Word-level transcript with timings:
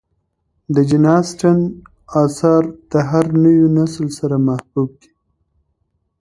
د 0.73 0.75
جین 0.89 1.05
اسټن 1.17 1.57
آثار 2.23 2.63
د 2.91 2.93
هر 3.09 3.25
نوي 3.43 3.67
نسل 3.77 4.07
سره 4.19 4.35
محبوب 4.47 4.89
دي. 5.01 5.11